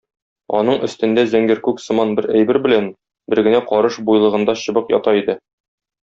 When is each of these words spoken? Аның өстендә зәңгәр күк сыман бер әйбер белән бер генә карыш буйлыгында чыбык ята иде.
Аның 0.59 0.77
өстендә 0.87 1.25
зәңгәр 1.33 1.59
күк 1.67 1.83
сыман 1.83 2.13
бер 2.19 2.27
әйбер 2.39 2.59
белән 2.65 2.87
бер 3.33 3.41
генә 3.51 3.59
карыш 3.73 3.99
буйлыгында 4.11 4.57
чыбык 4.67 4.89
ята 4.99 5.15
иде. 5.23 5.37